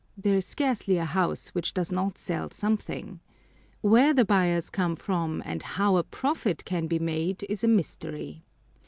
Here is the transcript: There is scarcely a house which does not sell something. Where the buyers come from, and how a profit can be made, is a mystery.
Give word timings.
There 0.17 0.33
is 0.37 0.47
scarcely 0.47 0.97
a 0.97 1.05
house 1.05 1.49
which 1.49 1.75
does 1.75 1.91
not 1.91 2.17
sell 2.17 2.49
something. 2.49 3.19
Where 3.81 4.15
the 4.15 4.25
buyers 4.25 4.71
come 4.71 4.95
from, 4.95 5.43
and 5.45 5.61
how 5.61 5.95
a 5.97 6.03
profit 6.03 6.65
can 6.65 6.87
be 6.87 6.97
made, 6.97 7.43
is 7.47 7.63
a 7.63 7.67
mystery. 7.67 8.43